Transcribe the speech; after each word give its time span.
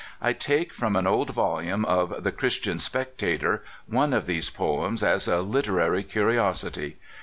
I 0.19 0.33
take 0.33 0.73
from 0.73 0.95
an 0.95 1.05
old 1.05 1.29
volume 1.29 1.85
of 1.85 2.23
the 2.23 2.31
Christian 2.31 2.79
Spectator 2.79 3.63
one 3.85 4.13
of 4.13 4.25
these 4.25 4.49
poems 4.49 5.03
as 5.03 5.27
a 5.27 5.43
literar}" 5.43 6.01
curiosity. 6.09 6.97